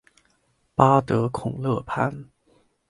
[0.73, 2.27] 巴德孔勒潘。